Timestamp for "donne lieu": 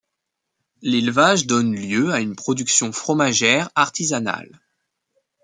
1.45-2.11